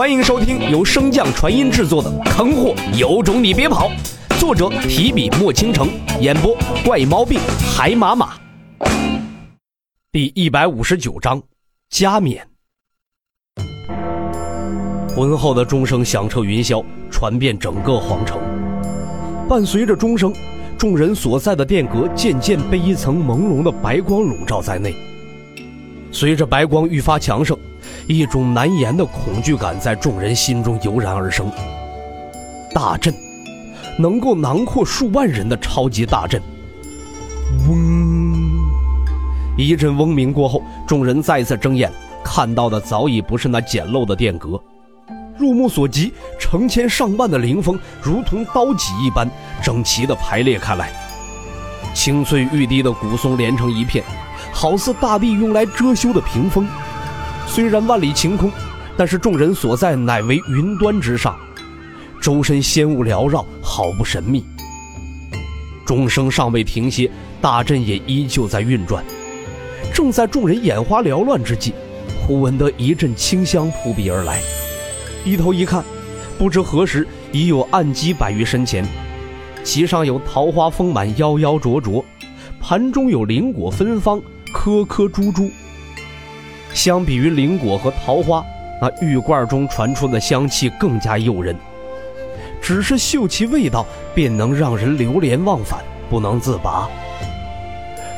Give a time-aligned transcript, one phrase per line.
[0.00, 3.90] 欢迎收听由升降传音制作的《坑货有种你别跑》，
[4.40, 5.90] 作者提笔墨倾城，
[6.22, 7.38] 演播怪毛病
[7.76, 8.32] 海马马。
[10.10, 11.42] 第一百五十九章，
[11.90, 12.48] 加冕。
[15.14, 18.40] 浑厚的钟声响彻云霄，传遍整个皇城。
[19.50, 20.32] 伴随着钟声，
[20.78, 24.94] 众人所在的殿阁渐渐被一层朦胧的白光笼罩在内。
[26.10, 27.54] 随着白光愈发强盛。
[28.10, 31.48] 一种难言的恐惧感在众人心中油然而生。
[32.74, 33.14] 大阵，
[33.96, 36.42] 能够囊括数万人的超级大阵。
[37.68, 38.68] 嗡！
[39.56, 41.88] 一阵嗡鸣过后，众人再次睁眼，
[42.24, 44.60] 看到的早已不是那简陋的殿阁，
[45.38, 49.30] 入目所及，成千上万的灵峰如同刀戟一般
[49.62, 50.90] 整齐地排列开来，
[51.94, 54.04] 青翠欲滴的古松连成一片，
[54.52, 56.66] 好似大地用来遮羞的屏风。
[57.50, 58.48] 虽然万里晴空，
[58.96, 61.36] 但是众人所在乃为云端之上，
[62.22, 64.44] 周身仙雾缭绕，好不神秘。
[65.84, 69.04] 钟声尚未停歇，大阵也依旧在运转。
[69.92, 71.74] 正在众人眼花缭乱之际，
[72.24, 74.40] 忽闻得一阵清香扑鼻而来。
[75.24, 75.84] 低头一看，
[76.38, 78.86] 不知何时已有案几摆于身前，
[79.64, 82.04] 其上有桃花丰满，夭夭灼灼，
[82.60, 84.22] 盘中有灵果芬芳，
[84.54, 85.50] 颗颗珠珠。
[86.72, 88.44] 相比于灵果和桃花，
[88.80, 91.54] 那玉罐中传出的香气更加诱人。
[92.62, 96.88] 只是嗅其味道，便能让人流连忘返，不能自拔。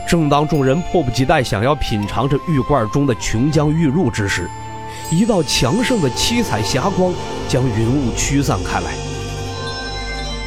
[0.07, 4.51] 正当众人迫不及待想要品尝这玉罐中的琼浆玉露之时，
[5.11, 7.15] 一道强盛的七彩霞光
[7.49, 8.93] 将云雾驱散开来。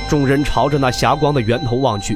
[0.08, 2.16] 众人朝着那霞光的源头望去，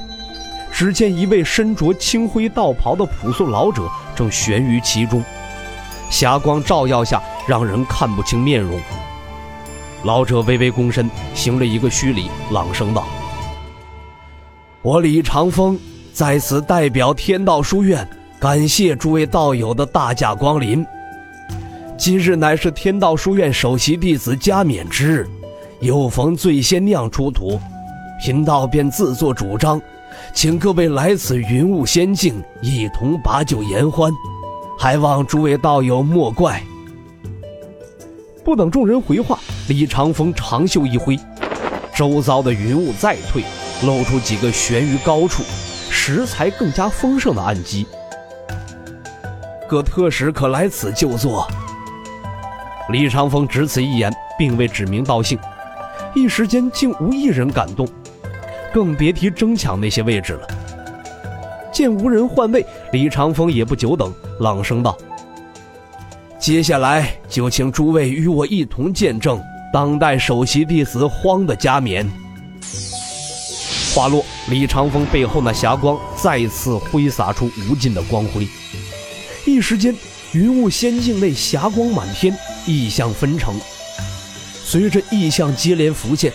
[0.72, 5.24] 只见一位身着青灰道袍的朴素老者正悬于其中。
[6.10, 8.80] 霞光照耀下，让人看不清面容。
[10.04, 13.06] 老者微微躬身，行了一个虚礼，朗声道
[14.82, 15.78] ：“我李长风
[16.14, 18.08] 在此代表天道书院，
[18.40, 20.86] 感谢诸位道友的大驾光临。
[21.98, 25.30] 今日乃是天道书院首席弟子加冕之日，
[25.82, 27.60] 又逢醉仙酿出土，
[28.22, 29.82] 贫道便自作主张，
[30.34, 34.12] 请各位来此云雾仙境，一同把酒言欢。”
[34.82, 36.64] 还望诸位道友莫怪。
[38.46, 41.20] 不等众人回话，李长风长袖一挥，
[41.94, 43.44] 周遭的云雾再退，
[43.84, 45.44] 露出几个悬于高处、
[45.92, 47.86] 食材更加丰盛的暗基。
[49.68, 51.46] 各特使可来此就坐。
[52.90, 55.38] 李长风只此一言，并未指名道姓，
[56.16, 57.86] 一时间竟无一人敢动，
[58.74, 60.48] 更别提争抢那些位置了。
[61.80, 64.14] 见无人换位，李长风也不久等。
[64.42, 64.98] 朗声道
[66.38, 69.42] ：“接下来就请诸位与我一同见证
[69.72, 72.06] 当代首席弟子荒的加冕。”
[73.96, 78.46] 话落，李长风背后那霞光再次挥洒出无尽的光辉，
[79.46, 79.96] 一时间，
[80.34, 83.56] 云雾仙境内霞光满天，异象纷呈。
[84.66, 86.34] 随着异象接连浮现，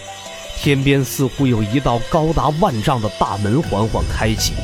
[0.56, 4.54] 天边似乎有一道高达万丈的大门缓缓开启。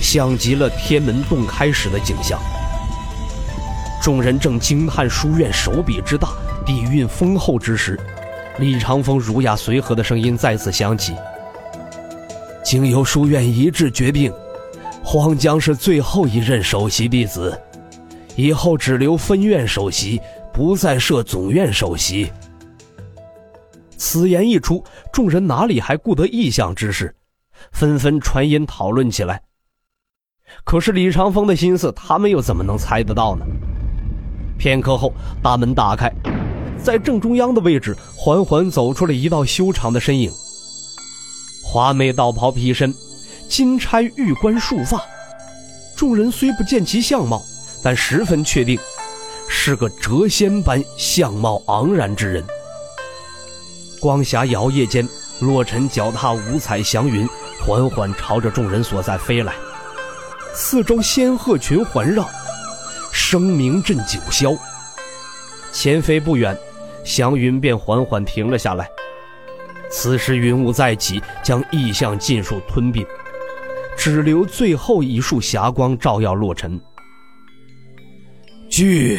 [0.00, 2.40] 像极了天门洞开时的景象。
[4.02, 6.28] 众人正惊叹书院手笔之大、
[6.66, 7.98] 底蕴丰厚之时，
[8.58, 11.14] 李长风儒雅随和的声音再次响起
[12.62, 14.30] ：“经由书院一致决定，
[15.02, 17.58] 荒江是最后一任首席弟子，
[18.36, 20.20] 以后只留分院首席，
[20.52, 22.30] 不再设总院首席。”
[23.96, 24.84] 此言一出，
[25.14, 27.14] 众人哪里还顾得异象之事，
[27.72, 29.40] 纷纷传音讨论起来。
[30.64, 33.44] 可是李长风的心思，他们又怎么能猜得到呢？
[34.58, 35.12] 片刻后，
[35.42, 36.10] 大门打开，
[36.82, 40.32] 在正中央的位置，缓缓走出了一道修长的身影。
[41.62, 42.94] 华美道袍披身，
[43.48, 45.02] 金钗玉冠束发，
[45.96, 47.42] 众人虽不见其相貌，
[47.82, 48.78] 但十分确定，
[49.48, 52.44] 是个谪仙般相貌昂然之人。
[54.00, 55.08] 光霞摇曳间，
[55.40, 57.28] 洛尘脚踏五彩祥云，
[57.66, 59.52] 缓缓朝着众人所在飞来。
[60.56, 62.30] 四周仙鹤群环绕，
[63.12, 64.56] 声鸣震九霄。
[65.72, 66.56] 前飞不远，
[67.04, 68.88] 祥云便缓缓停了下来。
[69.90, 73.04] 此时云雾再起，将异象尽数吞并，
[73.96, 76.80] 只留最后一束霞光照耀洛尘。
[78.70, 79.18] 聚！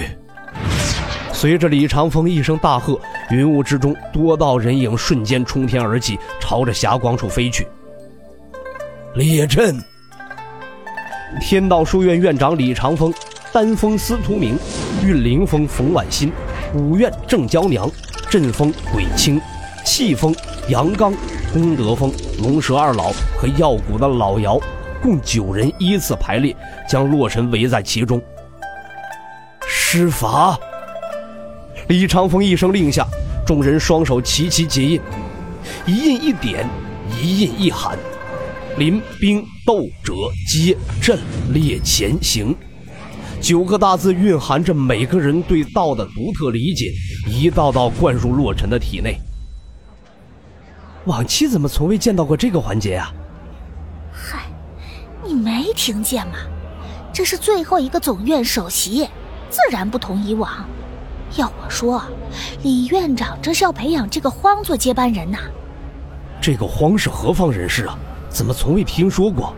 [1.33, 2.97] 随着李长风一声大喝，
[3.29, 7.67] 云雾之中多道人影瞬间冲天而起，朝着霞光处飞去。
[9.15, 9.83] 列阵！
[11.41, 13.13] 天道书院院长李长风，
[13.51, 14.57] 丹峰司徒明，
[15.03, 16.31] 运灵峰冯婉欣，
[16.73, 17.89] 五院郑娇娘，
[18.29, 19.41] 阵风鬼青、
[19.83, 20.33] 气风
[20.69, 21.13] 杨刚、
[21.51, 22.11] 功德风
[22.41, 24.59] 龙蛇二老和药谷的老姚，
[25.01, 26.55] 共九人依次排列，
[26.87, 28.21] 将洛尘围在其中。
[29.67, 30.57] 施法！
[31.87, 33.05] 李长风一声令下，
[33.45, 35.01] 众人双手齐齐结印，
[35.85, 36.67] 一印一点，
[37.21, 37.97] 一印一喊。
[38.77, 40.13] 临兵斗者
[40.45, 41.17] 皆阵
[41.53, 42.53] 列前行，
[43.39, 46.91] 九个大字蕴含着每个人对道的独特理解，
[47.25, 49.17] 一道道灌入洛尘的体内。
[51.05, 53.13] 往期怎么从未见到过这个环节啊？
[54.11, 54.47] 嗨，
[55.23, 56.33] 你没听见吗？
[57.13, 59.07] 这是最后一个总院首席，
[59.49, 60.51] 自然不同以往。
[61.37, 62.03] 要我说，
[62.61, 65.39] 李院长这是要培养这个荒做接班人呐。
[66.41, 67.97] 这个荒是何方人士啊？
[68.35, 69.55] 怎么从未听说过？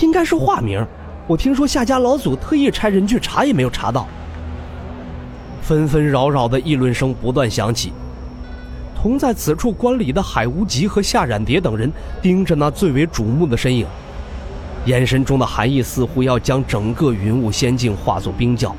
[0.00, 0.82] 应该是化名。
[1.26, 4.08] 我听说夏家老祖特意差人去查，也没有查到。
[5.60, 7.92] 纷纷扰扰的议论声不断响起。
[8.96, 11.92] 同在此处观礼的海无极和夏染蝶等人
[12.22, 13.86] 盯着那最为瞩目的身影，
[14.86, 18.74] 眼神中的寒意似乎要将整个云雾仙境化作冰窖。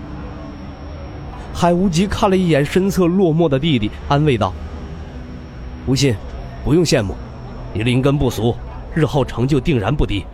[1.54, 4.52] 海无极看了一眼身侧落寞的弟弟，安慰道
[5.86, 6.16] ：“无信，
[6.66, 7.16] 不用羡慕，
[7.72, 8.56] 你灵根不俗。”
[9.00, 10.26] 日后成就定然不低，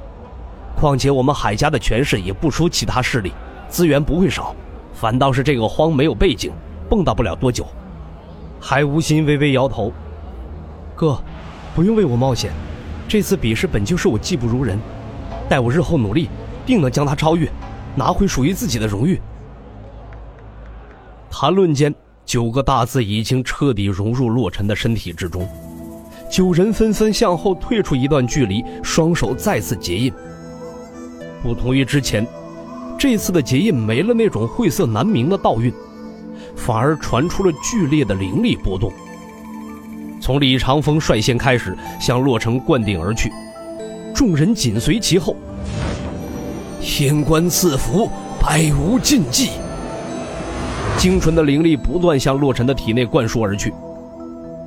[0.76, 3.32] 况且我们海家的权势也不输其他势力，
[3.70, 4.56] 资源不会少，
[4.92, 6.52] 反倒是这个荒没有背景，
[6.90, 7.68] 蹦跶不了多久。
[8.60, 9.94] 海无心微微摇头
[10.98, 11.22] ：“哥，
[11.76, 12.52] 不用为我冒险，
[13.08, 14.80] 这次比试本就是我技不如人，
[15.48, 16.28] 待我日后努力，
[16.66, 17.48] 定能将他超越，
[17.96, 19.22] 拿回属于自己的荣誉。”
[21.30, 21.94] 谈论间，
[22.26, 25.48] 九个大字已经彻底融入洛尘的身体之中。
[26.30, 30.12] 九人纷纷向后退出一段距离，双手再次结印。
[31.42, 32.26] 不同于之前，
[32.98, 35.72] 这次的结印没了那种晦涩难明的道韵，
[36.56, 38.92] 反而传出了剧烈的灵力波动。
[40.20, 43.32] 从李长风率先开始向洛城灌顶而去，
[44.14, 45.36] 众人紧随其后。
[46.82, 48.10] 天官赐福，
[48.42, 49.52] 百无禁忌。
[50.98, 53.72] 精纯的灵力不断向洛尘的体内灌输而去。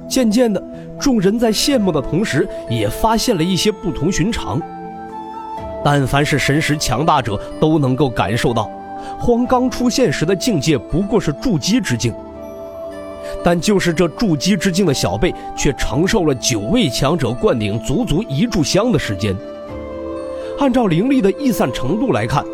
[0.08, 0.62] 渐渐的，
[0.98, 4.60] 众人在羡慕的同时，也发现了一些不同寻常。
[5.84, 8.70] 但凡是神识强大者，都能够感受到，
[9.18, 12.12] 荒刚出现时的境界不过是筑基之境。
[13.44, 19.36] 但就是这筑基之境的小辈，却承受了九位强者灌顶足足一炷香的时间。
[20.58, 22.44] 按照灵力的逸散程度来看，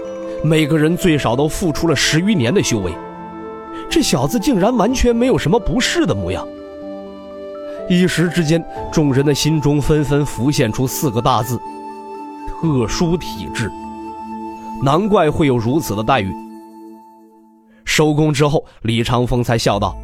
[0.42, 2.92] 每个人最少都付出了十余年的修为。
[3.88, 6.46] 这小子竟然完全没有什么不适的模样。
[7.88, 11.60] 一时之间，众人的心中纷纷浮现出四个大字：
[12.48, 13.70] 特殊体质。
[14.82, 16.34] 难怪会有如此的待遇。
[17.84, 19.94] 收工之后，李长风才笑道：“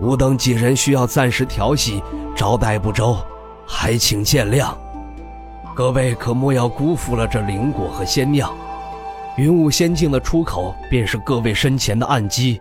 [0.00, 2.00] 吾等几人需要暂时调息，
[2.36, 3.16] 招待不周，
[3.66, 4.72] 还请见谅。
[5.74, 8.52] 各位可莫要辜负了这灵果和仙酿。
[9.36, 12.60] 云雾仙境的出口便是各位身前的暗基，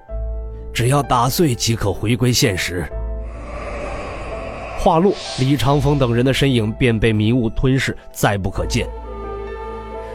[0.73, 2.83] 只要打碎即可回归现实。”
[4.87, 8.87] 话落，李长风等人的身影便被迷雾吞噬，再不可见。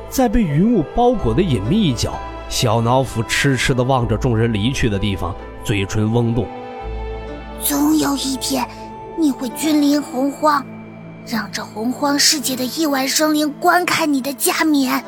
[0.09, 6.47] 在被云雾包裹的隐秘一角，小脑斧痴痴地望着众人离去的地方，嘴唇嗡动。
[7.61, 8.67] 总有一天，
[9.19, 10.65] 你会君临洪荒，
[11.27, 15.05] 让这洪荒世界的亿万生灵观看你的加冕。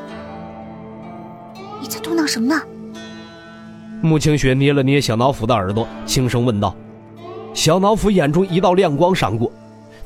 [1.80, 2.60] 你在嘟囔什么呢？
[4.02, 6.76] 穆清雪捏了捏小脑斧的耳朵，轻声问道。
[7.54, 9.50] 小脑斧眼中一道亮光闪过，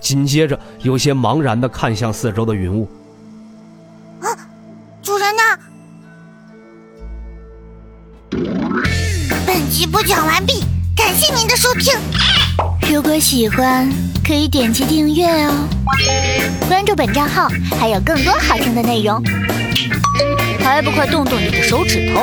[0.01, 2.87] 紧接着有些茫然的看向四周的云雾。
[4.21, 4.29] 啊，
[5.03, 5.43] 主人呢？
[9.47, 10.63] 本集播讲完毕，
[10.95, 11.95] 感谢您的收听。
[12.93, 13.91] 如果喜欢，
[14.25, 15.53] 可以点击订阅哦，
[16.69, 17.49] 关注本账号
[17.81, 19.23] 还有更多好听的内容。
[20.61, 22.21] 还不快动动你的手指头！